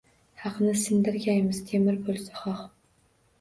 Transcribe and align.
Haqni 0.45 0.71
sindirgaymiz 0.83 1.59
temir 1.73 2.01
bo‘lsa 2.09 2.41
xoh 2.41 2.65